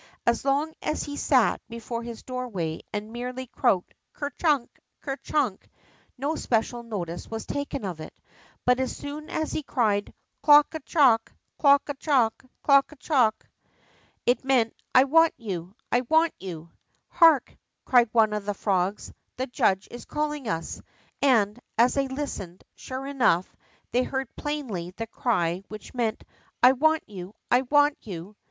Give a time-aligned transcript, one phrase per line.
[0.25, 4.79] As long as he sat before his doorway and merely croaked: Ker chunk!
[4.99, 5.69] Ker chunk!''
[6.17, 8.19] no special notice was taken of it.
[8.65, 10.11] But as soon as he cried:
[10.41, 11.31] Clook a clook!
[11.59, 12.43] Clook a dook!
[12.63, 13.47] Clook a clook!''
[14.25, 15.75] it meant, I want you!
[15.91, 16.71] I want you!"
[17.19, 17.55] Hark!''
[17.85, 20.81] cried one of the frogs," the judge is calling us,''
[21.21, 23.55] and, as they listened, sure enough,
[23.91, 26.23] they heard plainly the cry which meant,
[26.63, 27.35] I want you!
[27.51, 28.35] I want you!